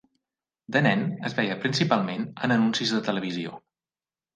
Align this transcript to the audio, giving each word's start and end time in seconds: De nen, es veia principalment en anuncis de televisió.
De 0.75 0.81
nen, 0.85 1.03
es 1.29 1.37
veia 1.41 1.59
principalment 1.67 2.27
en 2.49 2.59
anuncis 2.59 2.99
de 2.99 3.07
televisió. 3.13 3.59